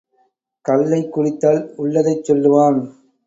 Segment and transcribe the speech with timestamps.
[0.65, 2.79] கள்ளைக் குடித்தால் உள்ளதைச் சொல்லுவான்.